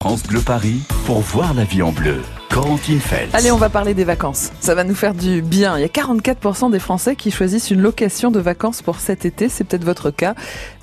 [0.00, 2.22] France Bleu Paris pour voir la vie en bleu.
[2.50, 3.28] Corentine Fels.
[3.32, 4.52] Allez, on va parler des vacances.
[4.60, 5.76] Ça va nous faire du bien.
[5.76, 9.48] Il y a 44% des Français qui choisissent une location de vacances pour cet été.
[9.48, 10.34] C'est peut-être votre cas.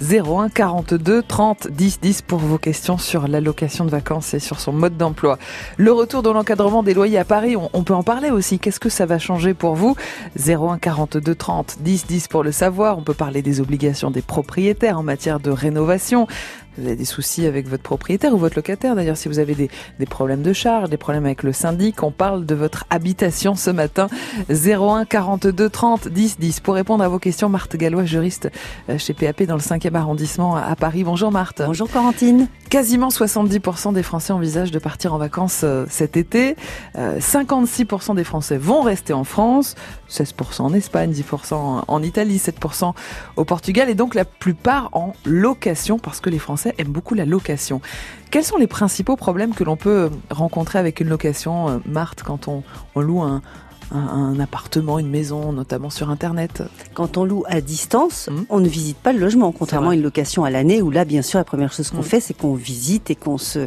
[0.01, 4.59] 01 42 30 10 10 pour vos questions sur la location de vacances et sur
[4.59, 5.39] son mode d'emploi.
[5.77, 8.59] Le retour de l'encadrement des loyers à Paris, on, on peut en parler aussi.
[8.59, 9.95] Qu'est-ce que ça va changer pour vous?
[10.37, 12.97] 01 42 30 10 10 pour le savoir.
[12.97, 16.27] On peut parler des obligations des propriétaires en matière de rénovation.
[16.77, 18.95] Vous avez des soucis avec votre propriétaire ou votre locataire.
[18.95, 22.11] D'ailleurs, si vous avez des, des problèmes de charge, des problèmes avec le syndic, on
[22.11, 24.07] parle de votre habitation ce matin.
[24.49, 26.59] 01 42 30 10 10.
[26.59, 28.49] Pour répondre à vos questions, Marthe Gallois, juriste
[28.89, 31.03] euh, chez PAP dans le 5e arrondissement à Paris.
[31.03, 31.61] Bonjour Marthe.
[31.65, 32.47] Bonjour Corentine.
[32.69, 36.55] Quasiment 70% des Français envisagent de partir en vacances euh, cet été.
[36.97, 39.75] Euh, 56% des Français vont rester en France.
[40.09, 42.93] 16% en Espagne, 10% en Italie, 7%
[43.35, 47.25] au Portugal et donc la plupart en location parce que les Français aiment beaucoup la
[47.25, 47.81] location.
[48.31, 52.47] Quels sont les principaux problèmes que l'on peut rencontrer avec une location, euh, Marthe, quand
[52.47, 52.63] on
[52.95, 53.41] loue un,
[53.91, 53.97] un,
[54.35, 58.45] un appartement, une maison, notamment sur Internet Quand on loue à distance, Mhm.
[58.49, 61.21] on ne visite pas le logement, contrairement à une location à l'année où là, bien
[61.21, 62.03] sûr, la première chose qu'on Mhm.
[62.03, 63.59] fait, c'est qu'on visite et qu'on se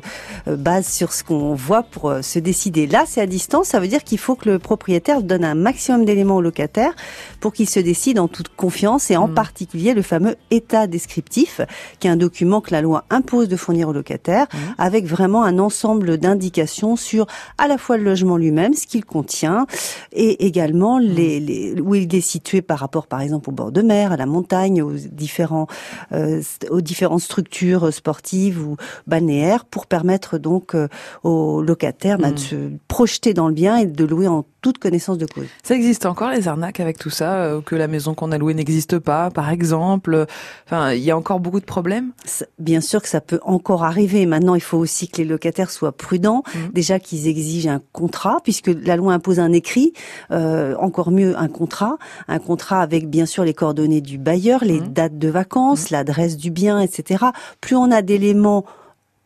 [0.47, 2.87] euh, base sur ce qu'on voit pour euh, se décider.
[2.87, 6.05] Là, c'est à distance, ça veut dire qu'il faut que le propriétaire donne un maximum
[6.05, 6.93] d'éléments au locataire
[7.41, 9.35] pour qu'il se décide en toute confiance et en Mhm.
[9.35, 11.61] particulier le fameux état descriptif,
[12.01, 14.47] qui est un document que la loi impose de fournir au locataire
[14.79, 17.27] avec vraiment un ensemble d'indications sur
[17.59, 19.67] à la fois le logement lui-même, ce qu'il contient,
[20.13, 23.83] et également les, les- où il est situé par rapport, par exemple, au bord de
[23.83, 25.67] mer, à la montagne, aux différents,
[26.13, 30.89] euh, aux différentes structures sportives ou balnéaires, pour permettre donc euh,
[31.25, 32.35] aux locataires bah, Mm.
[32.35, 32.57] de se
[32.89, 35.47] projeter dans le bien et de louer en toute connaissance de cause.
[35.63, 38.55] Ça existe encore les arnaques avec tout ça, euh, que la maison qu'on a louée
[38.55, 40.27] n'existe pas, par exemple?
[40.67, 42.11] Enfin, il y a encore beaucoup de problèmes?
[42.59, 44.27] Bien sûr que ça peut encore arriver.
[44.27, 46.43] Maintenant, il faut aussi que les locataires soient prudents.
[46.55, 46.73] Mhm.
[46.73, 49.93] Déjà qu'ils exigent un contrat, puisque la loi impose un écrit.
[50.31, 51.99] Euh, encore mieux, un contrat.
[52.29, 54.89] Un contrat avec, bien sûr, les coordonnées du bailleur, les Mhm.
[54.89, 57.27] dates de vacances, l'adresse du bien, etc.
[57.61, 58.65] Plus on a d'éléments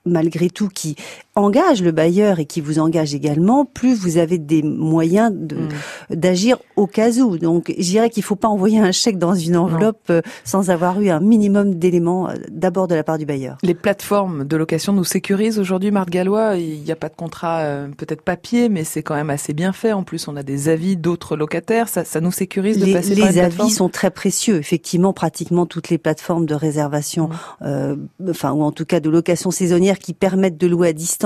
[0.05, 0.97] malgré tout qui
[1.35, 6.15] engagent le bailleur et qui vous engagent également, plus vous avez des moyens de, Mm.
[6.17, 7.39] d'agir au cas où.
[7.39, 11.01] Donc, je dirais qu'il faut pas envoyer un chèque dans une enveloppe euh, sans avoir
[11.01, 13.57] eu un minimum d'éléments euh, d'abord de la part du bailleur.
[13.63, 16.57] Les plateformes de location nous sécurisent aujourd'hui, Marthe Gallois.
[16.57, 19.73] Il n'y a pas de contrat, euh, peut-être papier, mais c'est quand même assez bien
[19.73, 19.93] fait.
[19.93, 21.89] En plus, on a des avis d'autres locataires.
[21.89, 24.57] Ça, ça nous sécurise de Les, passer par les avis plateforme sont très précieux.
[24.57, 27.37] Effectivement, pratiquement toutes les plateformes de réservation, Mhm.
[27.63, 27.97] euh,
[28.29, 31.22] enfin ou en tout cas de location saisonnière qui permettent de louer à distance,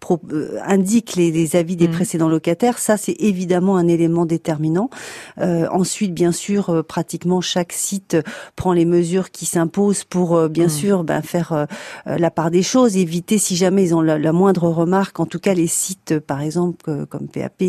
[0.00, 1.94] pro- euh, indiquent les, les avis des Mhm.
[1.94, 2.78] précédents locataires.
[2.78, 4.90] Ça, c'est évidemment un élément déterminant.
[5.38, 8.16] Euh, ensuite, bien sûr, euh, pratiquement chaque site
[8.56, 10.70] prend les mesures qui s'imposent pour, euh, bien Mhm.
[10.70, 11.66] sûr, ben, faire
[12.06, 15.20] la part des choses, éviter si jamais ils ont la, la moindre remarque.
[15.20, 17.62] En tout cas, les sites, par exemple, comme PAP,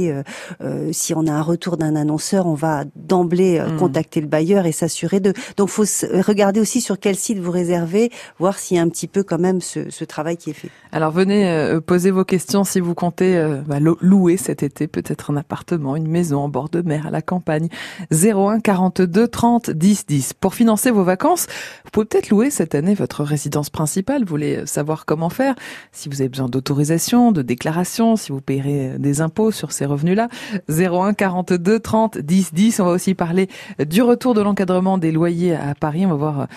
[0.92, 3.78] si on a un retour d'un annonceur, on va d'emblée Mhm.
[3.78, 5.34] contacter le bailleur et s'assurer de.
[5.58, 5.84] Donc, faut
[6.26, 9.40] regarder aussi sur quel site vous réservez, voir s'il y a un petit peu quand
[9.40, 10.70] même ce, ce travail qui est fait.
[10.92, 14.88] Alors venez euh, poser vos questions si vous comptez euh, bah, lo- louer cet été
[14.88, 17.70] peut-être un appartement, une maison en bord de mer à la campagne.
[18.12, 20.34] 01 42 30 10 10.
[20.34, 21.48] Pour financer vos vacances,
[21.86, 24.22] vous pouvez peut-être louer cette année votre résidence principale.
[24.24, 25.56] Vous voulez euh, savoir comment faire,
[25.92, 30.28] si vous avez besoin d'autorisation, de déclaration, si vous payerez des impôts sur ces revenus-là.
[30.70, 32.80] 01 42 30 10 10.
[32.80, 33.48] On va aussi parler
[33.88, 36.06] du retour de l'encadrement des loyers à Paris.
[36.06, 36.48] On va voir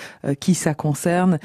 [0.41, 1.39] qui ça concerne,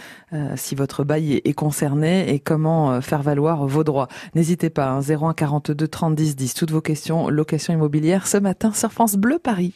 [0.55, 4.07] si votre bail est, concerné et comment faire valoir vos droits.
[4.35, 6.53] N'hésitez pas, hein, 01 42 30 10 10.
[6.53, 9.73] Toutes vos questions location immobilière ce matin sur France Bleu Paris.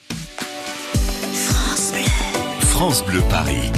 [2.61, 3.71] France Bleu Paris.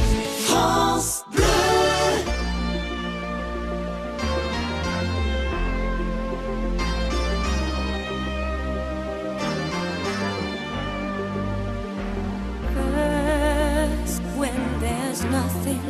[12.74, 15.82] first when there's nothing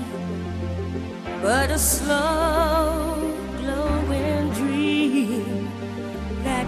[1.42, 2.43] but a slow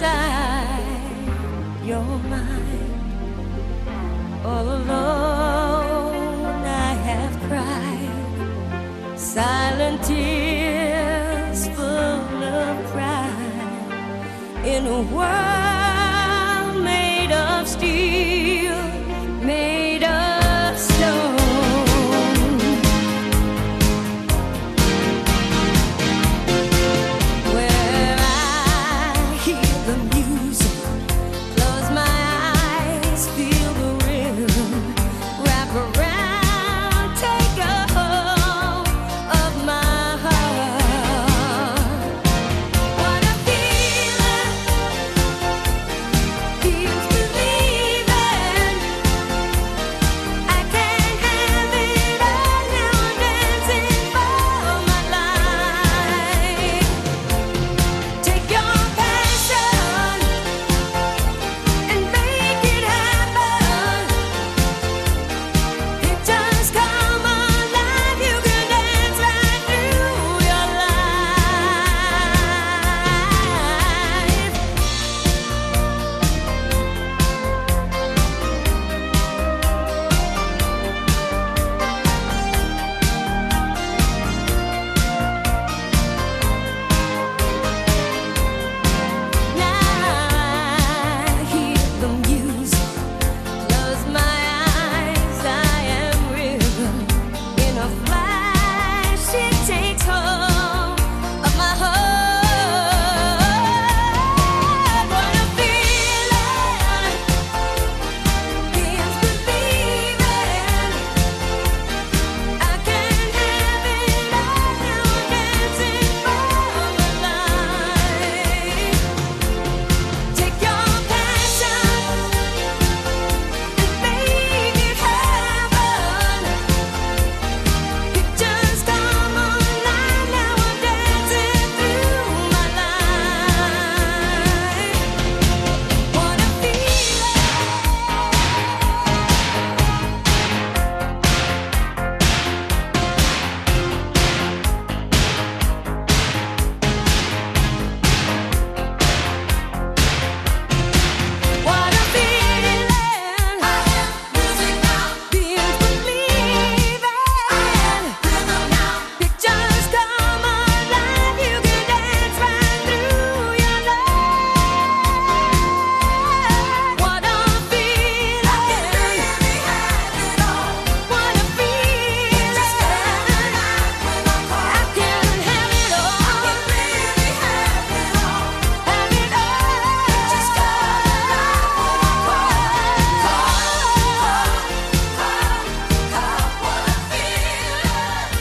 [1.83, 2.93] your mind.
[4.45, 14.65] All alone I have cried silent tears full of pride.
[14.65, 15.46] In a world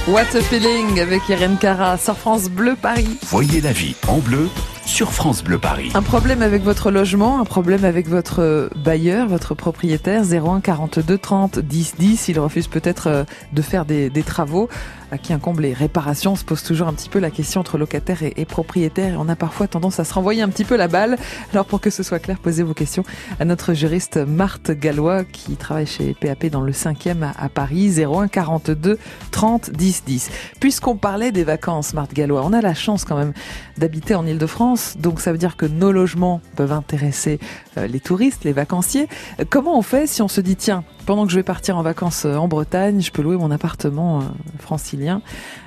[0.08, 3.18] What a feeling avec Irène Cara sur France Bleu Paris.
[3.24, 4.48] Voyez la vie en bleu
[4.84, 5.90] sur France Bleu Paris.
[5.94, 11.58] Un problème avec votre logement, un problème avec votre bailleur, votre propriétaire 01 42 30
[11.58, 12.28] 10 10.
[12.28, 14.68] Il refuse peut-être euh, de faire des, des travaux
[15.10, 16.32] à qui incombe les réparations.
[16.32, 19.16] On se pose toujours un petit peu la question entre locataire et, et, propriétaire et
[19.16, 21.16] on a parfois tendance à se renvoyer un petit peu la balle.
[21.52, 23.04] Alors pour que ce soit clair, posez vos questions
[23.40, 28.02] à notre juriste Marthe Gallois qui travaille chez PAP dans le 5e à, à Paris
[28.02, 28.98] 01 42
[29.30, 30.30] 30 10 10.
[30.60, 33.32] Puisqu'on parlait des vacances, Marthe Gallois, on a la chance quand même
[33.78, 37.38] d'habiter en Ile-de-France, donc ça veut dire que nos logements peuvent intéresser
[37.76, 39.08] euh, les touristes, les vacanciers.
[39.50, 42.24] Comment on fait si on se dit tiens, pendant que je vais partir en vacances
[42.26, 44.22] euh, en Bretagne, je peux louer mon appartement euh,
[44.58, 45.22] francilien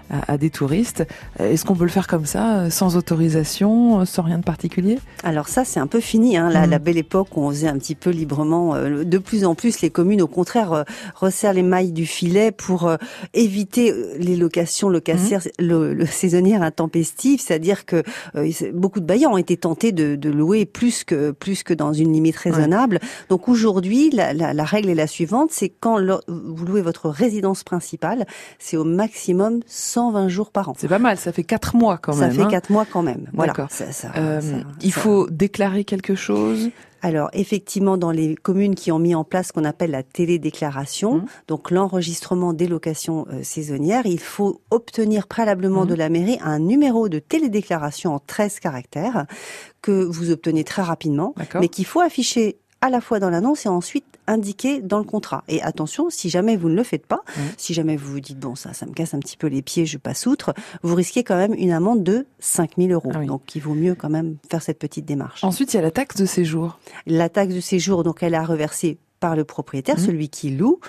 [0.09, 1.06] à, à des touristes.
[1.39, 5.00] Est-ce qu'on peut le faire comme ça, sans autorisation, sans rien de particulier?
[5.23, 6.38] Alors ça, c'est un peu fini.
[6.38, 6.69] Hein, la, mmh.
[6.69, 8.75] la, belle époque où on faisait un petit peu librement.
[8.75, 10.85] De plus en plus, les communes, au contraire,
[11.15, 12.91] resserrent les mailles du filet pour
[13.33, 15.63] éviter les locations locassières, mmh.
[15.63, 17.41] le, le saisonnières intempestives.
[17.41, 18.03] C'est-à-dire que
[18.74, 22.13] beaucoup de bailleurs ont été tentés de, de, louer plus que plus que dans une
[22.13, 23.00] limite raisonnable.
[23.29, 27.63] Donc aujourd'hui, la, la, la règle est la suivante c'est quand vous louez votre résidence
[27.63, 28.25] principale,
[28.57, 29.60] c'est au maximum
[30.00, 30.74] 120 jours par an.
[30.77, 32.32] C'est pas mal, ça fait 4 mois quand même.
[32.32, 33.27] Ça fait hein 4 mois quand même.
[33.34, 33.53] Voilà.
[33.70, 36.70] Ça, ça, euh, ça, il faut déclarer quelque chose?
[37.01, 41.18] Alors effectivement, dans les communes qui ont mis en place ce qu'on appelle la télédéclaration,
[41.18, 41.25] mmh.
[41.48, 45.89] donc l'enregistrement des locations euh, saisonnières, il faut obtenir préalablement mmh.
[45.89, 49.25] de la mairie un numéro de télédéclaration en 13 caractères
[49.82, 53.69] que vous obtenez très rapidement, mais qu'il faut afficher à la fois dans l'annonce et
[53.69, 55.43] ensuite indiqué dans le contrat.
[55.48, 57.41] Et attention, si jamais vous ne le faites pas, mmh.
[57.57, 59.86] si jamais vous vous dites bon ça, ça me casse un petit peu les pieds,
[59.86, 63.12] je passe outre, vous risquez quand même une amende de 5000 euros.
[63.13, 63.25] Ah oui.
[63.25, 65.43] Donc il vaut mieux quand même faire cette petite démarche.
[65.43, 66.79] Ensuite, il y a la taxe de séjour.
[67.05, 70.05] La taxe de séjour, donc elle a reversé par le propriétaire, mmh.
[70.05, 70.79] celui qui loue.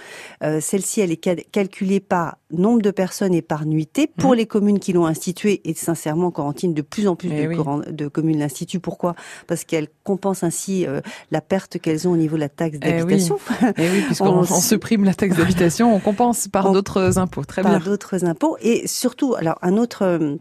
[0.43, 4.35] Euh, Celle-ci, elle est cal calculée par nombre de personnes et par nuitée pour mmh.
[4.35, 5.61] les communes qui l'ont instituée.
[5.65, 7.57] Et sincèrement, Corentine, de plus en plus de, oui.
[7.93, 8.81] de, communes l'instituent.
[8.81, 9.15] Pourquoi?
[9.47, 13.39] Parce qu'elles compensent ainsi euh, la perte qu'elles ont au niveau de la taxe d'habitation.
[13.49, 17.19] Eh oui, eh oui puisqu'on on, on supprime la taxe d'habitation, on compense par d'autres
[17.19, 17.45] impôts.
[17.45, 17.81] Très par bien.
[17.81, 18.57] Par d'autres impôts.
[18.61, 20.03] Et surtout, alors un autre...
[20.03, 20.37] Euh,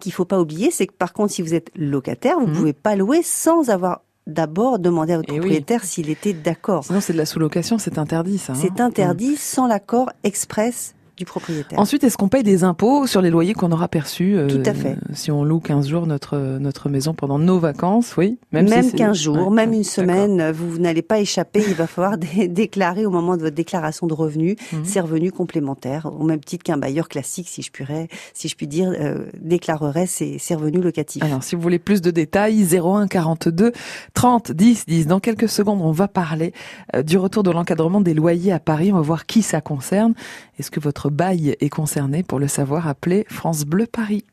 [0.00, 2.52] qu'il ne faut pas oublier, c'est que par contre, si vous êtes locataire, vous ne
[2.52, 2.56] mmh.
[2.56, 5.86] pouvez pas louer sans avoir d'abord demander à votre Et propriétaire oui.
[5.86, 6.84] s'il était d'accord.
[6.84, 8.52] Sinon, c'est de la sous-location, c'est interdit, ça.
[8.52, 9.36] Hein c'est interdit mmh.
[9.36, 11.78] sans l'accord express du propriétaire.
[11.78, 14.74] Ensuite, est-ce qu'on paye des impôts sur les loyers qu'on aura perçus euh, Tout à
[14.74, 14.96] fait.
[15.12, 18.38] Si on loue 15 jours notre, notre maison pendant nos vacances, oui.
[18.52, 21.62] Même, même si 15 jours, ouais, même une semaine, vous n'allez pas échapper.
[21.66, 24.84] il va falloir dé déclarer au moment de votre déclaration de revenus mmh.
[24.84, 28.66] ces revenus complémentaires, au même titre qu'un bailleur classique, si je, pourrais, si je puis
[28.66, 31.22] dire, euh, déclarerait ses, ses, revenus locatifs.
[31.22, 33.72] Alors, si vous voulez plus de détails, 01 42
[34.14, 35.06] 30 10 10.
[35.06, 36.52] Dans quelques secondes, on va parler
[36.94, 38.92] euh, du retour de l'encadrement des loyers à Paris.
[38.92, 40.14] On va voir qui ça concerne.
[40.58, 44.24] Est-ce que votre bail est concerné Pour le savoir, appelez France Bleu Paris.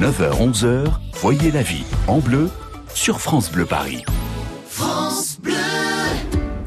[0.00, 0.86] 9h, 11h,
[1.20, 2.48] voyez la vie en bleu
[2.94, 4.04] sur France Bleu Paris.
[4.66, 5.52] France Bleu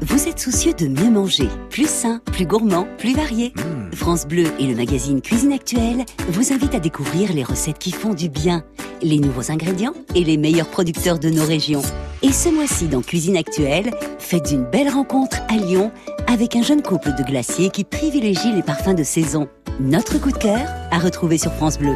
[0.02, 3.96] Vous êtes soucieux de mieux manger, plus sain, plus gourmand, plus varié mmh.
[3.96, 8.14] France Bleu et le magazine Cuisine Actuelle vous invitent à découvrir les recettes qui font
[8.14, 8.64] du bien,
[9.02, 11.82] les nouveaux ingrédients et les meilleurs producteurs de nos régions.
[12.22, 15.92] Et ce mois-ci dans Cuisine Actuelle, faites une belle rencontre à Lyon
[16.34, 19.48] avec un jeune couple de glaciers qui privilégie les parfums de saison.
[19.80, 21.96] Notre coup de cœur à retrouver sur France Bleu.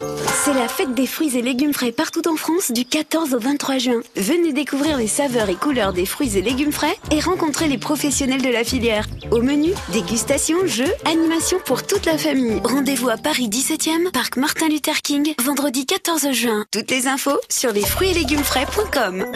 [0.00, 3.78] C'est la fête des fruits et légumes frais partout en France du 14 au 23
[3.78, 4.00] juin.
[4.16, 8.40] Venez découvrir les saveurs et couleurs des fruits et légumes frais et rencontrer les professionnels
[8.40, 9.06] de la filière.
[9.30, 12.60] Au menu, dégustation, jeux, animation pour toute la famille.
[12.64, 16.64] Rendez-vous à Paris 17e, parc Martin Luther King, vendredi 14 juin.
[16.70, 19.26] Toutes les infos sur les fruits et légumes frais.com.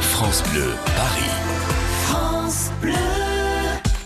[0.00, 1.30] France Bleu, Paris.
[2.06, 2.92] France Bleu.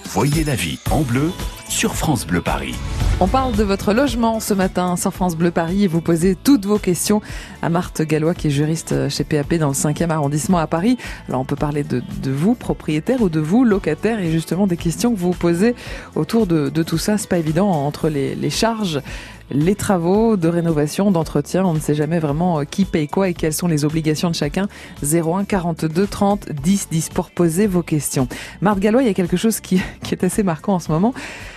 [0.04, 1.30] Voyez la vie en bleu
[1.68, 2.74] sur France Bleu Paris.
[3.20, 6.66] On parle de votre logement ce matin sur France Bleu Paris et vous posez toutes
[6.66, 7.22] vos questions
[7.62, 10.98] à Marthe Gallois qui est juriste chez PAP dans le 5e arrondissement à Paris.
[11.28, 15.12] Alors on peut parler de, vous, propriétaire, ou de vous, locataire, et justement des questions
[15.12, 15.74] que vous posez
[16.14, 17.18] autour de, tout ça.
[17.18, 19.00] C'est pas évident entre les charges
[19.50, 21.64] les travaux de rénovation, d'entretien.
[21.64, 24.34] On ne sait jamais vraiment euh, qui paye quoi et quelles sont les obligations de
[24.34, 24.68] chacun.
[25.02, 28.28] 01 42 30 10 10 pour poser vos questions.
[28.60, 31.14] Marthe Gallois, il y a quelque chose qui, est assez marquant en ce moment.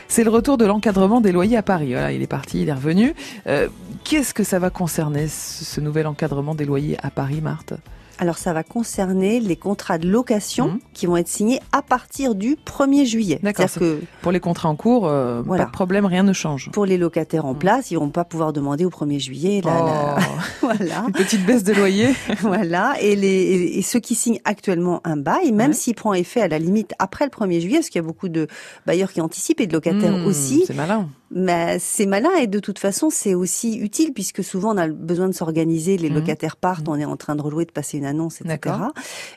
[0.08, 1.94] C'est le retour de l'encadrement des loyers à Paris.
[2.14, 3.14] Il est parti, il est revenu.
[3.48, 3.68] Euh,
[4.04, 7.74] Qu'est-ce que ça va concerner, ce, ce nouvel encadrement des loyers à Paris, Marthe?
[8.22, 10.80] Alors ça va concerner les contrats de location Mhm.
[10.94, 13.40] qui vont être signés à partir du 1er juillet.
[13.42, 15.64] D'accord, que Pour les contrats en cours, euh, Voilà.
[15.64, 16.70] pas de problème, rien ne change.
[16.74, 17.60] pour les locataires en Mhm.
[17.60, 19.62] place, ils vont pas pouvoir demander au 1er juillet.
[19.64, 20.22] la- la- Oh,
[20.62, 21.04] voilà.
[21.08, 22.10] une petite baisse de loyer.
[22.42, 25.74] Voilà, et, les, et- et ceux qui signent actuellement un bail, même Ouais.
[25.76, 28.28] s'il prend effet à la limite après le 1er juillet, parce qu'il y a beaucoup
[28.30, 28.48] de
[28.86, 31.08] bailleurs qui anticipent et de locataires Hmm, aussi, C'est malin.
[31.32, 35.28] Mais c'est malin et de toute façon c'est aussi utile puisque souvent on a besoin
[35.28, 36.16] de s'organiser, les Mhm.
[36.16, 38.76] locataires partent, on est en train de relouer, de passer une annonce, etc.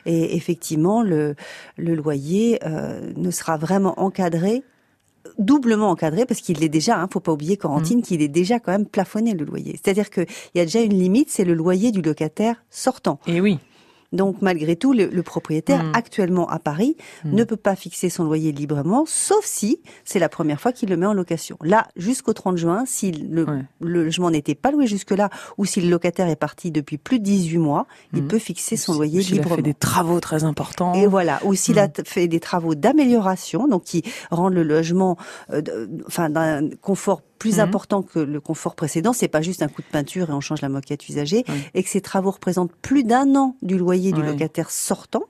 [0.05, 1.35] Et effectivement le,
[1.77, 4.63] le loyer euh, ne sera vraiment encadré
[5.39, 8.03] doublement encadré parce qu'il est déjà, hein, faut pas oublier Corentine, Mhm.
[8.03, 9.79] qu'il est déjà quand même plafonné le loyer.
[9.81, 13.19] C'est-à-dire qu'il y a déjà une limite, c'est le loyer du locataire sortant.
[13.25, 13.59] Et oui.
[14.13, 15.91] Donc malgré tout, le, le propriétaire Mm.
[15.95, 17.35] actuellement à Paris Mm.
[17.35, 20.95] ne peut pas fixer son loyer librement, sauf si c'est la première fois qu'il le
[20.97, 21.57] met en location.
[21.61, 23.61] Là, jusqu'au 30 juin, si le, Ouais.
[23.81, 27.23] le logement n'était pas loué jusque-là, ou si le locataire est parti depuis plus de
[27.25, 28.27] 18 mois, il Mm.
[28.27, 29.55] peut fixer son loyer S'il a librement.
[29.57, 30.93] fait des travaux très importants.
[30.93, 35.17] Et voilà, ou s'il a fait des travaux d'amélioration, donc qui rendent le logement,
[35.51, 35.61] euh,
[36.07, 37.59] enfin d'un confort plus Mhm.
[37.59, 40.61] important que le confort précédent, c'est pas juste un coup de peinture et on change
[40.61, 41.55] la moquette usagée, Oui.
[41.73, 44.27] et que ces travaux représentent plus d'un an du loyer du Oui.
[44.27, 45.23] locataire sortant.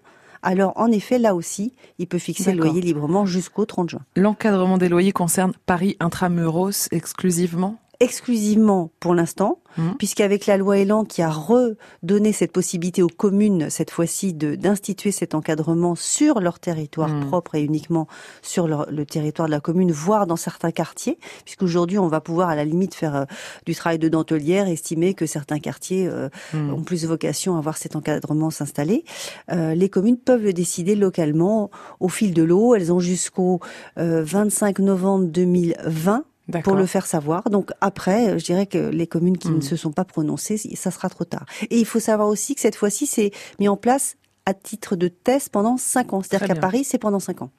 [0.43, 4.01] Alors en effet, là aussi, il peut fixer le loyer librement jusqu'au 30 juin.
[4.15, 7.79] L'encadrement des loyers concerne Paris intramuros exclusivement?
[8.03, 9.95] Exclusivement pour l'instant, Mhm.
[9.97, 15.33] puisqu'avec la loi Elan qui a redonné cette possibilité aux communes, cette fois-ci, d'instituer cet
[15.33, 17.27] encadrement sur leur territoire Mhm.
[17.27, 18.07] propre et uniquement
[18.41, 22.49] sur leur- le territoire de la commune, voire dans certains quartiers, puisqu'aujourd'hui on va pouvoir
[22.49, 23.25] à la limite faire euh,
[23.65, 26.73] du travail de dentelière, estimer que certains quartiers euh, Hmm.
[26.73, 29.05] ont plus vocation à voir cet encadrement s'installer.
[29.51, 32.75] Euh, les communes peuvent le décider localement au fil de l'eau.
[32.75, 33.59] Elles ont jusqu'au
[33.97, 36.25] euh, 25 novembre 2020
[36.63, 37.49] pour le faire savoir.
[37.49, 40.91] Donc après, euh, je dirais que les communes qui ne se sont pas prononcées, ça
[40.91, 41.45] sera trop tard.
[41.69, 45.07] Et il faut savoir aussi que cette fois-ci, c'est mis en place à titre de
[45.07, 46.21] test pendant 5 ans.
[46.21, 46.55] C'est-à-dire qu'à.
[46.55, 47.51] Paris, c'est pendant 5 ans.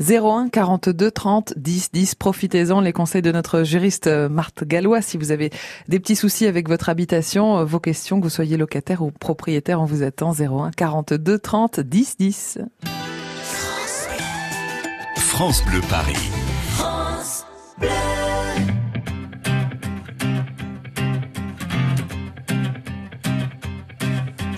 [0.00, 2.14] 01 42 30 10 10.
[2.14, 5.02] Profitez-en les conseils de notre juriste euh, Marthe Gallois.
[5.02, 5.50] Si vous avez
[5.88, 9.80] des petits soucis avec votre habitation, euh, vos questions, que vous soyez locataire ou propriétaire,
[9.80, 12.58] on vous attend 01 42 30 10 10.
[15.16, 16.41] France Bleu Paris.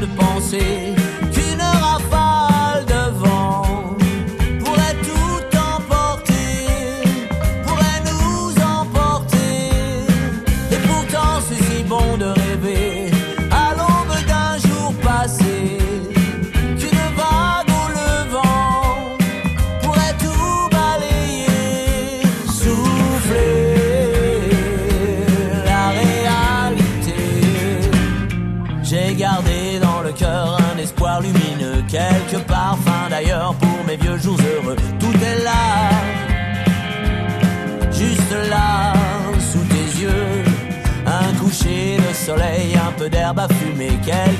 [0.00, 0.99] de penser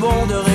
[0.00, 0.53] Bon de rêver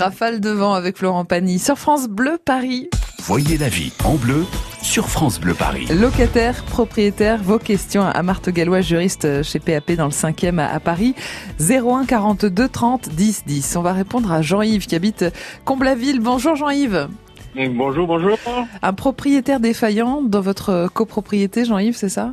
[0.00, 2.88] Rafale de vent avec Florent Pagny sur France Bleu Paris.
[3.18, 4.46] Voyez la vie en bleu
[4.80, 5.86] sur France Bleu Paris.
[5.90, 11.14] Locataire, propriétaire, vos questions à Marthe Gallois, juriste chez PAP dans le 5e à Paris.
[11.60, 13.76] 01 42 30 10 10.
[13.76, 15.26] On va répondre à Jean-Yves qui habite
[15.66, 16.20] Comblaville.
[16.20, 17.08] Bonjour Jean-Yves.
[17.54, 18.38] Bonjour, bonjour.
[18.80, 22.32] Un propriétaire défaillant dans votre copropriété, Jean-Yves, c'est ça?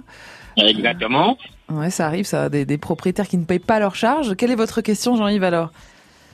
[0.56, 1.38] Exactement.
[1.70, 4.38] Ouais, ça arrive, ça, des, des propriétaires qui ne payent pas leurs charges.
[4.38, 5.74] Quelle est votre question, Jean-Yves, alors?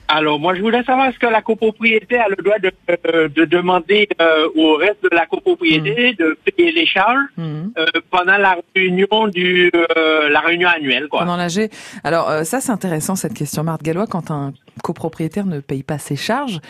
[0.06, 2.70] Alors, moi, je voulais savoir est-ce que la copropriété a le droit de,
[3.06, 7.72] euh, de demander euh, au reste de la copropriété de payer les charges Mhm.
[7.78, 11.20] euh, pendant la réunion du euh, la réunion annuelle, quoi?
[11.20, 11.70] Pendant l'AG.
[12.04, 14.06] Alors, euh, ça, c'est intéressant, cette question, Marthe Gallois.
[14.06, 16.60] Quand un copropriétaire ne paye pas ses charges,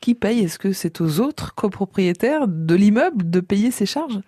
[0.00, 0.40] qui paye?
[0.44, 4.18] Est-ce que c'est aux autres copropriétaires de l'immeuble de payer ses charges?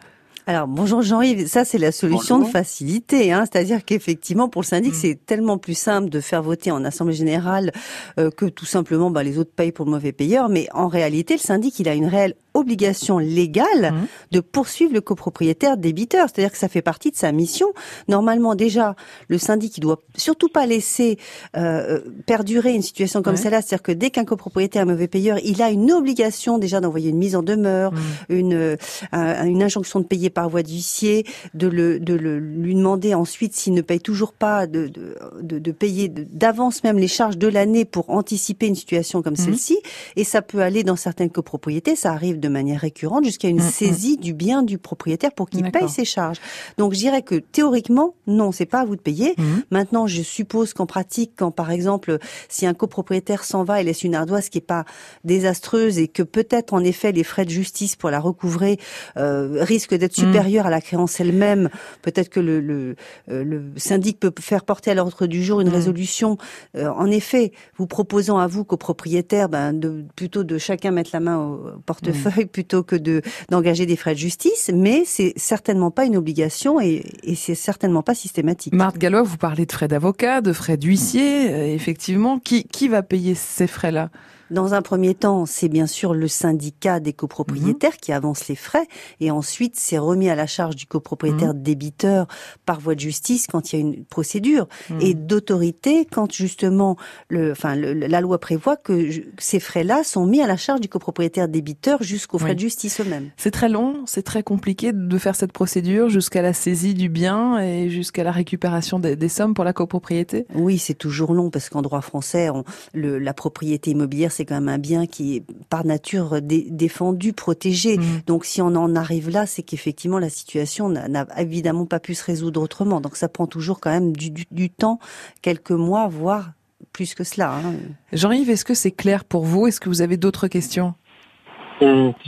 [0.49, 2.47] Alors bonjour Jean-Yves, ça c'est la solution Bonjour.
[2.53, 3.45] de facilité, hein.
[3.51, 4.97] c'est-à-dire qu'effectivement pour le syndic Mm.
[4.97, 7.73] c'est tellement plus simple de faire voter en assemblée générale
[8.21, 11.35] euh, que tout simplement bah, les autres payent pour le mauvais payeur, mais en réalité
[11.35, 14.07] le syndic il a une réelle obligation légale Mhm.
[14.33, 17.69] de poursuivre le copropriétaire débiteur, c'est-à-dire que ça fait partie de sa mission.
[18.09, 18.97] Normalement déjà
[19.29, 21.19] le syndic il doit surtout pas laisser
[21.57, 23.41] euh, perdurer une situation comme Ouais.
[23.41, 27.11] celle-là, c'est-à-dire que dès qu'un copropriétaire est mauvais payeur, il a une obligation déjà d'envoyer
[27.11, 28.01] une mise en demeure, Mhm.
[28.31, 28.77] une, euh,
[29.13, 33.55] un- une injonction de payer par voie d'huissier, de, le, de le, lui demander ensuite
[33.55, 37.85] s'il ne paye toujours pas, de, de, de, payer d'avance même les charges de l'année
[37.85, 39.45] pour anticiper une situation comme Mhm.
[39.45, 39.79] celle-ci.
[40.17, 43.71] Et ça peut aller dans certaines copropriétés, ça arrive de manière récurrente jusqu'à une Mhm.
[43.71, 46.39] saisie du bien du propriétaire pour qu'il paye ses charges.
[46.79, 49.35] Donc je dirais que théoriquement, non, c'est pas à vous de payer.
[49.39, 49.63] Mhm.
[49.71, 54.05] Maintenant, je suppose qu'en pratique, quand par exemple, si un copropriétaire s'en va et laisse
[54.05, 54.85] une ardoise qui est pas
[55.25, 58.79] désastreuse et que peut-être en effet les frais de justice pour la recouvrer
[59.17, 60.25] euh, risquent d'être Mm.
[60.27, 61.69] supérieurs à la créance elle-même,
[62.03, 62.97] peut-être que le, le,
[63.31, 65.73] euh, le syndic peut faire porter à l'ordre du jour une Mm.
[65.75, 66.39] résolution.
[66.77, 71.21] Euh, en effet, vous proposant à vous copropriétaire, ben de plutôt de chacun mettre la
[71.21, 76.05] main au portefeuille Plutôt que de d'engager des frais de justice, mais c'est certainement pas
[76.05, 78.75] une obligation et, et c'est certainement pas systématique.
[78.75, 81.51] Marthe Gallois, vous parlez de frais d'avocat, de frais d'huissier.
[81.51, 84.11] euh, effectivement, qui, qui va payer ces frais-là?
[84.51, 87.99] Dans un premier temps, c'est bien sûr le syndicat des copropriétaires Mhm.
[88.01, 88.87] qui avance les frais,
[89.21, 91.63] et ensuite c'est remis à la charge du copropriétaire Mhm.
[91.63, 92.27] débiteur
[92.65, 94.99] par voie de justice quand il y a une procédure, Mhm.
[95.01, 96.97] et d'autorité quand justement
[97.29, 100.89] le, enfin le- la loi prévoit que ces frais-là sont mis à la charge du
[100.89, 102.55] copropriétaire débiteur jusqu'aux frais Oui.
[102.57, 103.31] de justice eux-mêmes.
[103.37, 107.59] C'est très long, c'est très compliqué de faire cette procédure jusqu'à la saisie du bien
[107.59, 110.47] et jusqu'à la récupération des, des sommes pour la copropriété.
[110.55, 114.55] Oui, c'est toujours long parce qu'en droit français, on- le, la propriété immobilière, c'est quand
[114.57, 117.97] même un bien qui est par nature dé- défendu, protégé.
[117.99, 118.05] Mhm.
[118.27, 122.25] Donc si on en arrive là, c'est qu'effectivement la situation n'a évidemment pas pu se
[122.25, 123.01] résoudre autrement.
[123.01, 124.99] Donc ça prend toujours quand même du, du- du temps,
[125.43, 126.53] quelques mois, voire
[126.93, 127.55] plus que cela.
[127.55, 127.73] hein.
[128.13, 129.67] Jean-Yves, est-ce que c'est clair pour vous?
[129.67, 130.95] Est-ce que vous avez d'autres questions?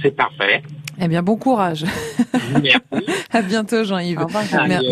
[0.03, 0.63] C'est parfait.
[1.01, 1.85] Eh bien, bon courage.
[2.63, 2.79] Merci.
[3.31, 4.25] À bientôt, Jean-Yves.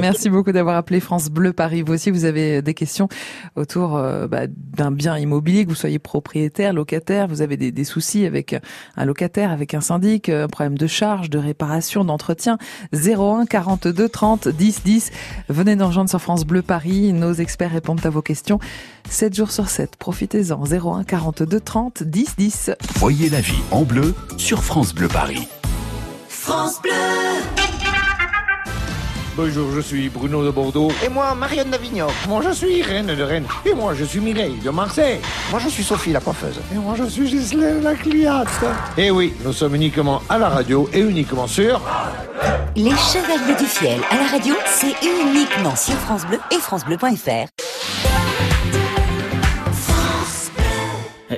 [0.00, 1.82] Merci beaucoup d'avoir appelé France Bleu Paris.
[1.82, 3.08] Vous aussi, vous avez des questions
[3.56, 7.84] autour euh, bah, d'un bien immobilier, que vous soyez propriétaire, locataire, vous avez des, des
[7.84, 8.54] soucis avec
[8.96, 12.58] un locataire, avec un syndic, euh, un problème de charge, de réparation, d'entretien.
[12.92, 15.12] 01 42 30 10 10.
[15.48, 17.12] Venez nous rejoindre sur France Bleu Paris.
[17.14, 18.60] Nos experts répondent à vos questions
[19.08, 19.96] 7 jours sur 7.
[19.96, 20.62] Profitez-en.
[20.64, 22.70] 01 42 30 10 10.
[22.96, 25.48] Voyez la vie en bleu sur France Bleu Paris.
[26.28, 26.92] France Bleu.
[29.36, 30.90] Bonjour, je suis Bruno de Bordeaux.
[31.04, 32.06] Et moi, Marianne d'Avignon.
[32.28, 33.46] Moi, je suis Reine de Rennes.
[33.66, 35.18] Et moi, je suis Mireille de Marseille.
[35.50, 36.60] Moi, je suis Sophie, la coiffeuse.
[36.72, 38.46] Et moi, je suis Ghislaine la cliente.
[38.96, 41.80] Et oui, nous sommes uniquement à la radio et uniquement sur...
[42.76, 47.65] Les Chevaliers du Fiel à la radio, c'est uniquement sur France Bleu et francebleu.fr.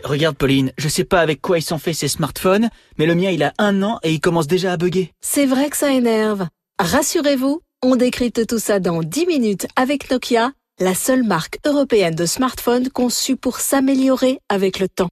[0.04, 3.30] Regarde Pauline, je sais pas avec quoi ils sont faits ces smartphones, mais le mien
[3.30, 5.12] il a un an et il commence déjà à bugger.
[5.20, 6.46] C'est vrai que ça énerve.
[6.78, 12.26] Rassurez-vous, on décrypte tout ça dans 10 minutes avec Nokia, la seule marque européenne de
[12.26, 15.08] smartphones conçue pour s'améliorer avec le temps.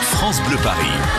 [0.00, 1.13] France Bleu Paris.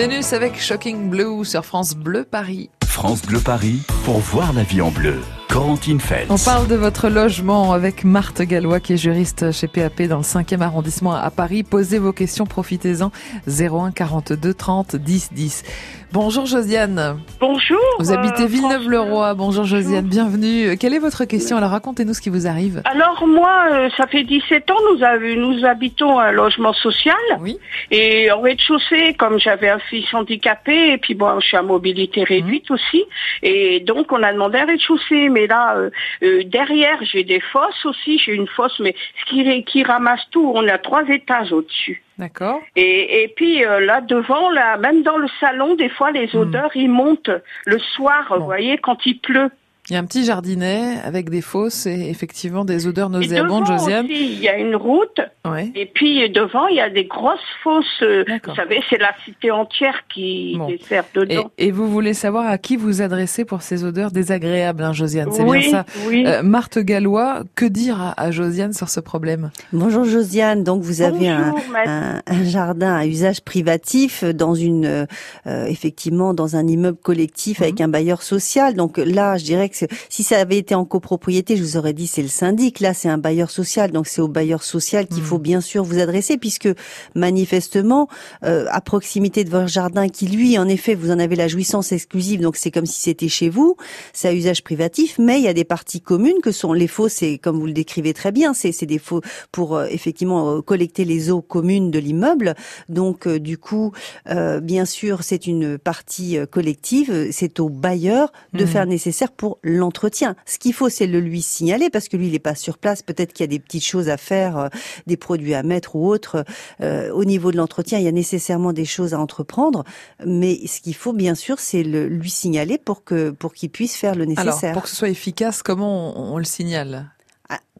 [0.00, 2.70] Vénus avec Shocking Blue sur France Bleu Paris.
[2.86, 5.20] France Bleu Paris pour voir la vie en bleu.
[5.50, 6.30] Corentine Feltz.
[6.30, 10.22] On parle de votre logement avec Marthe Gallois qui est juriste chez PAP dans le
[10.22, 11.64] 5e arrondissement à Paris.
[11.64, 13.10] Posez vos questions, profitez-en.
[13.48, 15.64] 01 42 30 10 10.
[16.12, 17.18] Bonjour Josiane.
[17.40, 17.78] Bonjour.
[18.00, 19.34] Vous habitez euh, Villeneuve-le-Roi.
[19.34, 20.76] Bonjour Josiane, bienvenue.
[20.76, 21.56] Quelle est votre question?
[21.56, 22.82] Alors racontez-nous ce qui vous arrive.
[22.84, 27.14] Alors moi, euh, ça fait 17 ans, nous, avons- nous habitons un logement social.
[27.40, 27.58] Oui.
[27.92, 32.22] Et au rez-de-chaussée, comme j'avais un fils handicapé, et puis bon, je suis à mobilité
[32.24, 33.04] réduite aussi,
[33.42, 35.28] et donc on a demandé un rez-de-chaussée.
[35.28, 35.90] Mais là, euh,
[36.22, 40.52] euh, derrière, j'ai des fosses aussi, j'ai une fosse, mais ce qui, qui ramasse tout,
[40.54, 42.02] on a trois étages au-dessus.
[42.18, 42.60] D'accord.
[42.76, 46.70] Et, et puis euh, là devant, là, même dans le salon, des fois les odeurs,
[46.74, 47.30] ils montent
[47.64, 49.50] le soir, vous voyez, quand il pleut.
[49.90, 54.04] Il y a un petit jardinet avec des fosses et effectivement des odeurs nauséabondes, Josiane.
[54.06, 55.20] aussi, il y a une route.
[55.44, 55.72] Ouais.
[55.74, 57.84] Et puis devant, il y a des grosses fosses.
[58.02, 60.68] euh, Vous savez, c'est la cité entière qui Bon.
[60.68, 61.50] dessert dedans.
[61.58, 65.42] et vous voulez savoir à qui vous adressez pour ces odeurs désagréables, hein, Josiane C'est
[65.42, 65.86] Oui, bien ça.
[66.06, 66.22] oui.
[66.24, 69.50] Euh, Marthe Gallois, que dire à, à Josiane sur ce problème?
[69.72, 71.90] Bonjour Josiane, donc vous avez un, Bonjour, maître.
[71.90, 75.06] un, un jardin à usage privatif dans une
[75.46, 78.74] euh, effectivement dans un immeuble collectif avec un bailleur social.
[78.74, 82.06] Donc là, je dirais que si ça avait été en copropriété, je vous aurais dit
[82.06, 82.80] c'est le syndic.
[82.80, 85.98] Là, c'est un bailleur social, donc c'est au bailleur social qu'il faut bien sûr vous
[85.98, 86.68] adresser puisque
[87.14, 88.08] manifestement
[88.44, 91.92] euh, à proximité de votre jardin qui lui en effet vous en avez la jouissance
[91.92, 93.76] exclusive donc c'est comme si c'était chez vous
[94.12, 97.14] c'est à usage privatif mais il y a des parties communes que sont les fosses
[97.14, 99.20] c'est comme vous le décrivez très bien c'est des faux
[99.52, 102.54] pour euh, effectivement euh, collecter les eaux communes de l'immeuble
[102.88, 103.92] donc euh, du coup
[104.28, 108.70] euh, bien sûr c'est une partie collective c'est au bailleur de Mhm.
[108.70, 110.36] faire nécessaire pour l'entretien.
[110.46, 113.02] Ce qu'il faut c'est le lui signaler parce que lui il est pas sur place.
[113.02, 114.68] Peut-être qu'il y a des petites choses à faire euh,
[115.06, 116.44] des produits à mettre ou autres
[116.80, 119.84] euh, au niveau de l'entretien, il y a nécessairement des choses à entreprendre,
[120.24, 123.96] mais ce qu'il faut bien sûr, c'est le lui signaler pour que pour qu'il puisse
[123.96, 124.72] faire le Alors, nécessaire.
[124.72, 127.10] pour que ce soit efficace, comment on, on le signale?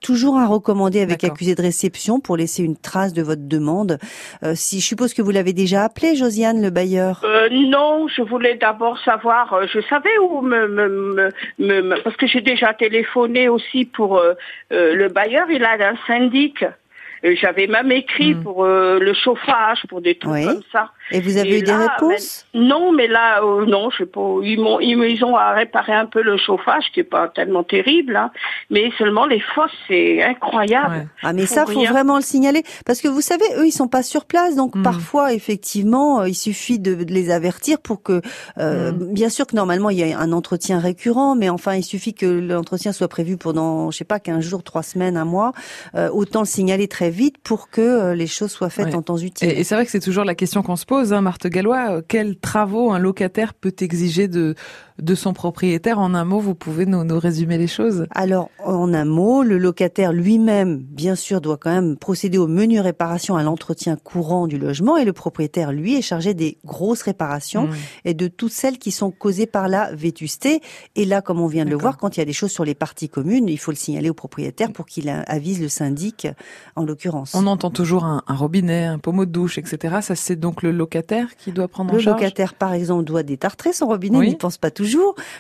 [0.01, 3.99] Toujours à recommander avec accusé de réception pour laisser une trace de votre demande.
[4.43, 7.21] Euh, si je suppose que vous l'avez déjà appelé, Josiane, le bailleur.
[7.25, 12.03] Euh, non, je voulais d'abord savoir, euh, je savais où me, me, me- me- me-
[12.03, 14.33] parce que j'ai déjà téléphoné aussi pour euh,
[14.73, 16.65] euh, le bailleur, il a un syndic.
[17.25, 20.45] Euh, J'avais même écrit pour euh, le chauffage, pour des trucs Oui.
[20.47, 20.91] comme ça.
[21.13, 24.21] Et vous avez eu des réponses Non, mais là, euh, non, je sais pas.
[24.43, 27.65] Ils m'ont, ils, ils ont à réparer un peu le chauffage, qui est pas tellement
[27.65, 28.31] terrible, hein,
[28.71, 31.09] mais seulement les fosses, c'est incroyable.
[31.23, 31.91] Ah mais Faut ça, faut rien.
[31.91, 34.83] vraiment le signaler parce que vous savez, eux, ils sont pas sur place, donc Hmm.
[34.83, 38.23] parfois, effectivement, euh, il suffit de, de les avertir pour que,
[38.59, 39.13] euh, Hmm.
[39.13, 42.27] bien sûr que normalement il y a un entretien récurrent, mais enfin, il suffit que
[42.27, 45.53] l'entretien soit prévu pendant, je sais pas, 15 jours, 3 semaines, un mois.
[45.97, 49.19] Euh, autant le signaler très vite pour que euh, les choses soient faites en temps
[49.19, 49.49] utile.
[49.49, 51.91] Et, et c'est vrai que c'est toujours la question qu'on se pose, hein, Marthe Gallois.
[51.91, 54.55] Euh, Quels travaux un locataire peut exiger de,
[55.01, 58.93] de son propriétaire En un mot, vous pouvez nous, nous résumer les choses Alors, en
[58.95, 63.43] un mot, le locataire lui-même, bien sûr, doit quand même procéder aux menues réparations à
[63.43, 67.75] l'entretien courant du logement et le propriétaire, lui, est chargé des grosses réparations Mmh.
[68.07, 70.61] et de toutes celles qui sont causées par la vétusté.
[70.97, 72.65] Et là, comme on vient de le voir, quand il y a des choses sur
[72.65, 76.27] les parties communes, il faut le signaler au propriétaire pour qu'il avise le syndic,
[76.77, 77.35] en l'occurrence.
[77.35, 79.99] On entend toujours un, un robinet, un pommeau de douche, etc.
[80.03, 82.21] Ça, c'est donc le locataire qui doit prendre en Le charge?
[82.21, 84.27] locataire, par exemple, doit détartrer son robinet, Oui.
[84.27, 84.90] il n'y pense pas toujours.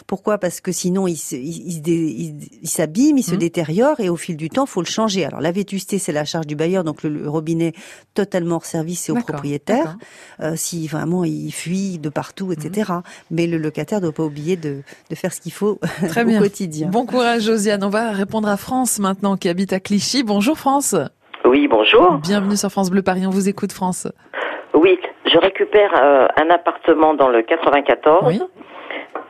[0.06, 0.38] Pourquoi?
[0.38, 3.38] Parce que sinon, il il il s'abîme, il se Mhm.
[3.38, 5.24] détériore, et au fil du temps, faut le changer.
[5.24, 7.72] Alors, la vétusté, c'est la charge du bailleur, donc le, le robinet
[8.14, 9.96] totalement hors service, c'est au propriétaire.
[10.40, 12.90] Euh, si vraiment il fuit de partout, etc.
[12.92, 13.02] Mhm.
[13.30, 16.38] Mais le locataire doit pas oublier de, de faire ce qu'il faut Très au bien.
[16.40, 16.88] quotidien.
[16.88, 17.82] Bon courage, Josiane.
[17.84, 20.22] On va répondre à France maintenant, qui habite à Clichy.
[20.22, 20.94] Bonjour, France.
[21.44, 22.18] Oui, bonjour.
[22.18, 23.26] Bienvenue sur France Bleu Paris.
[23.26, 24.06] On vous écoute, France.
[24.74, 28.40] Oui, je récupère euh, un appartement dans le 94 Oui.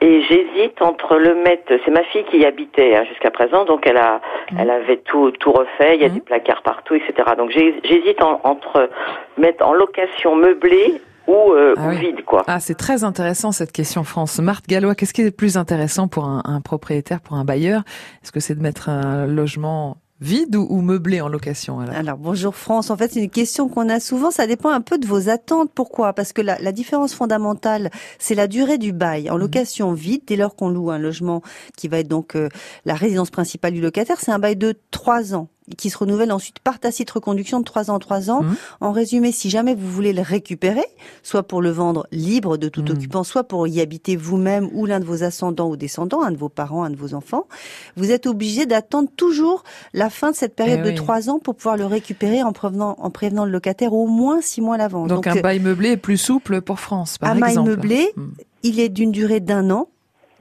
[0.01, 1.73] Et j'hésite entre le mettre.
[1.85, 4.21] C'est ma fille qui y habitait hein, jusqu'à présent, donc elle a,
[4.53, 4.59] Mhm.
[4.61, 5.97] elle avait tout tout refait.
[5.97, 7.13] Il y a des placards partout, etc.
[7.37, 8.89] Donc j'hésite en- entre
[9.39, 11.97] mettre en location meublée ou, euh, Ah ou oui.
[11.99, 12.43] vide, quoi.
[12.49, 14.39] Ah, c'est très intéressant cette question, France.
[14.41, 17.83] Marthe Gallois, qu'est-ce qui est le plus intéressant pour un, un propriétaire, pour un bailleur?
[18.23, 21.95] Est-ce que c'est de mettre un logement vide ou, ou meublé en location alors?
[21.95, 24.99] Alors bonjour France, en fait c'est une question qu'on a souvent, ça dépend un peu
[24.99, 25.71] de vos attentes.
[25.75, 26.13] Pourquoi?
[26.13, 29.31] Parce que la, la différence fondamentale, c'est la durée du bail.
[29.31, 31.43] En location vide, dès lors qu'on loue un logement
[31.77, 32.49] qui va être donc euh,
[32.85, 36.59] la résidence principale du locataire, c'est un bail de trois ans qui se renouvelle ensuite
[36.61, 38.43] par tacite reconduction de trois ans en trois ans.
[38.81, 40.85] En résumé, si jamais vous voulez le récupérer,
[41.23, 45.01] soit pour le vendre libre de tout occupant, soit pour y habiter vous-même ou l'un
[45.01, 47.47] de vos ascendants ou descendants, un de vos parents, un de vos enfants,
[47.97, 50.95] vous êtes obligé d'attendre toujours la fin de cette période Eh de oui.
[50.95, 54.61] trois ans pour pouvoir le récupérer en prévenant, en prévenant le locataire au moins six
[54.61, 55.09] mois à l'avance.
[55.09, 57.71] Donc, un euh, bail meublé est plus souple pour France, par un bail exemple.
[57.71, 58.31] meublé, Hmm.
[58.63, 59.89] il est d'une durée d'un an.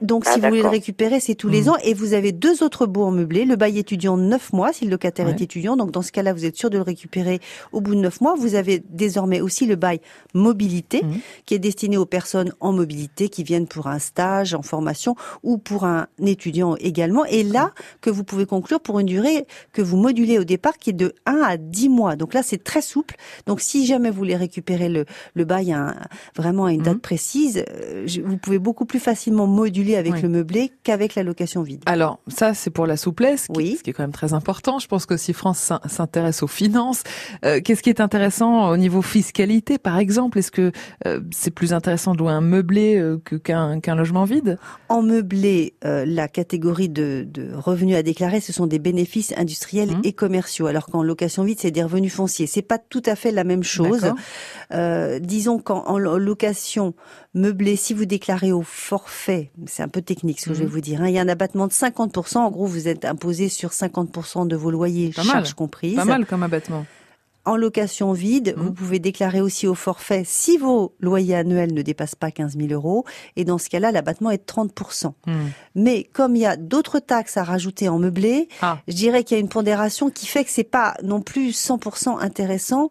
[0.00, 1.68] Donc, Ah, si vous voulez le récupérer, c'est tous les Mhm.
[1.70, 1.76] ans.
[1.84, 3.44] Et vous avez deux autres baux en meublé.
[3.44, 5.32] Le bail étudiant, neuf mois, si le locataire Ouais.
[5.32, 5.76] est étudiant.
[5.76, 7.40] Donc, dans ce cas-là, vous êtes sûr de le récupérer
[7.72, 8.34] au bout de neuf mois.
[8.36, 10.00] Vous avez désormais aussi le bail
[10.34, 11.18] mobilité, Mhm.
[11.46, 15.58] qui est destiné aux personnes en mobilité qui viennent pour un stage, en formation, ou
[15.58, 17.24] pour un étudiant également.
[17.26, 20.90] Et là, que vous pouvez conclure pour une durée que vous modulez au départ, qui
[20.90, 22.16] est de 1 à 10 mois.
[22.16, 23.16] Donc là, c'est très souple.
[23.46, 25.96] Donc, si jamais vous voulez récupérer le, le bail à un-
[26.36, 30.22] vraiment à une date précise, euh, je- vous pouvez beaucoup plus facilement moduler avec Oui.
[30.22, 31.82] le meublé qu'avec la location vide.
[31.86, 34.78] Alors, ça, c'est pour la souplesse, qui- ce qui est quand même très important.
[34.78, 37.02] Je pense que si France s'in- s'intéresse aux finances,
[37.44, 40.38] euh, qu'est-ce qui est intéressant au niveau fiscalité, par exemple?
[40.38, 40.72] Est-ce que
[41.06, 44.58] euh, c'est plus intéressant de louer un meublé euh, qu'un qu'un logement vide?
[44.88, 49.90] En meublé, euh, la catégorie de, de revenus à déclarer, ce sont des bénéfices industriels
[49.90, 50.00] Mmh.
[50.04, 52.46] et commerciaux, alors qu'en location vide, c'est des revenus fonciers.
[52.46, 54.12] C'est pas tout à fait la même chose.
[55.20, 56.94] Disons qu'en en lo- location
[57.34, 59.50] meublée, si vous déclarez au forfait,
[59.80, 60.70] c'est un peu technique ce que je vais Mhm.
[60.72, 62.44] vous dire, hein, il y a un abattement de 50%.
[62.44, 65.36] En gros, vous êtes imposé sur 50% de vos loyers, Pas mal.
[65.36, 65.96] charges comprises.
[65.96, 66.84] Pas mal comme abattement.
[67.50, 68.60] En location vide, Mmh.
[68.62, 72.68] vous pouvez déclarer aussi au forfait si vos loyers annuels ne dépassent pas 15 000
[72.72, 73.04] euros.
[73.34, 75.14] Et dans ce cas-là, l'abattement est de 30%.
[75.26, 75.32] Hmm.
[75.74, 78.78] Mais comme il y a d'autres taxes à rajouter en meublé, Ah.
[78.86, 82.18] je dirais qu'il y a une pondération qui fait que c'est pas non plus 100%
[82.20, 82.90] intéressant.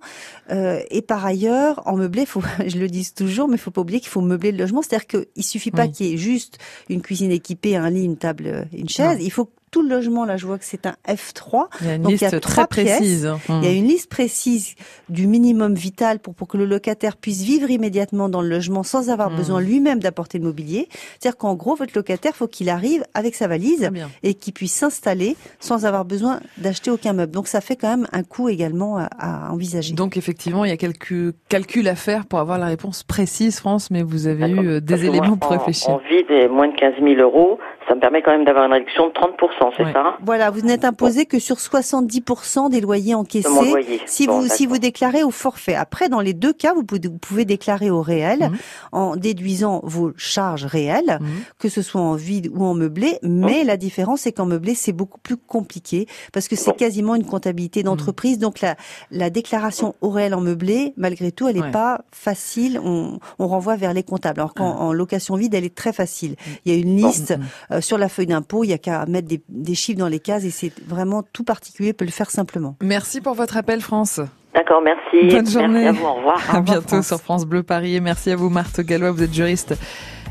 [0.52, 3.82] Euh, et par ailleurs, en meublé, faut, je le dis toujours, mais il faut pas
[3.82, 4.82] oublier qu'il faut meubler le logement.
[4.82, 5.92] C'est-à-dire qu'il suffit pas Oui.
[5.92, 6.58] qu'il y ait juste
[6.90, 9.18] une cuisine équipée, un lit, une table, euh, une chaise.
[9.20, 9.24] Non.
[9.24, 11.68] Il faut que tout le logement, là, je vois que c'est un F3.
[11.82, 12.98] Il y a une Donc, liste il y a très trois pièces.
[12.98, 13.34] précise.
[13.50, 14.76] Il y a une liste précise
[15.10, 19.10] du minimum vital pour, pour que le locataire puisse vivre immédiatement dans le logement sans
[19.10, 19.36] avoir Hmm.
[19.38, 20.88] besoin lui-même d'apporter le mobilier.
[21.20, 23.90] C'est-à-dire qu'en gros, votre locataire, faut qu'il arrive avec sa valise
[24.24, 27.32] et qu'il puisse s'installer sans avoir besoin d'acheter aucun meuble.
[27.32, 29.94] Donc ça fait quand même un coût également à, à envisager.
[29.94, 33.92] Donc effectivement, il y a quelques calculs à faire pour avoir la réponse précise, France,
[33.92, 35.90] mais vous avez eu euh, des éléments en- pour réfléchir.
[35.90, 38.72] En vide et moins de 15 000 euros, ça me permet quand même d'avoir une
[38.74, 40.16] réduction de 30%, c'est ça?
[40.24, 44.00] Voilà, vous n'êtes imposé que sur 70% des loyers encaissés De loyer.
[44.06, 45.76] si Bon, vous si vous déclarez au forfait.
[45.76, 48.58] Après, dans les deux cas, vous pouvez, vous pouvez déclarer au réel Mhm.
[48.92, 51.20] en déduisant vos charges réelles,
[51.58, 53.18] que ce soit en vide ou en meublé.
[53.24, 57.26] Mais la différence, c'est qu'en meublé, c'est beaucoup plus compliqué parce que c'est quasiment une
[57.26, 58.38] comptabilité d'entreprise.
[58.40, 58.76] Donc la
[59.12, 61.72] la déclaration au réel en meublé, malgré tout, elle n'est Ouais.
[61.72, 62.80] pas facile.
[62.84, 64.40] On, on renvoie vers les comptables.
[64.40, 66.32] Alors qu'en en location vide, elle est très facile.
[66.32, 66.52] Mm.
[66.66, 67.34] Il y a une liste
[67.72, 68.64] euh, sur la feuille d'impôt.
[68.64, 71.44] Il y a qu'à mettre des, des chiffres dans les cases et c'est vraiment tout
[71.44, 72.76] particulier peut le faire simplement.
[72.82, 74.20] Merci pour votre appel, France.
[74.54, 75.28] D'accord, merci.
[75.30, 75.84] Bonne journée.
[75.84, 76.56] Merci à vous, au revoir.
[76.56, 77.96] À bientôt sur France Bleu Paris.
[77.96, 79.12] Et merci à vous, Marthe Gallois.
[79.12, 79.76] Vous êtes juriste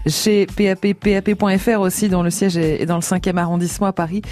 [0.06, 4.22] chez PAP, PAP.fr aussi, dont le siège est est dans le 5e arrondissement à Paris.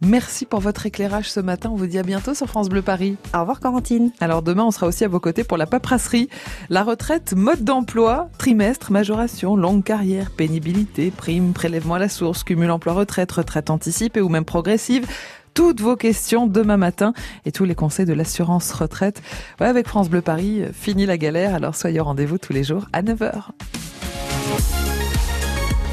[0.00, 1.70] Merci pour votre éclairage ce matin.
[1.72, 3.16] On vous dit à bientôt sur France Bleu Paris.
[3.34, 4.12] Au revoir, Corentine.
[4.20, 6.28] Alors demain, on sera aussi à vos côtés pour la paperasserie.
[6.70, 12.70] La retraite, mode d'emploi, trimestre, majoration, longue carrière, pénibilité, prime, prélèvement à la source, cumul
[12.70, 15.06] emploi-retraite, retraite anticipée ou même progressive
[15.54, 17.14] toutes vos questions demain matin
[17.46, 19.22] et tous les conseils de l'assurance retraite.
[19.60, 22.86] Ouais, avec France Bleu Paris, fini la galère, alors soyez au rendez-vous tous les jours
[22.92, 23.32] à 9h.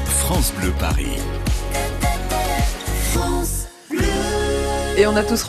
[0.06, 1.18] France Bleu Paris.
[4.98, 5.36] Et on a tous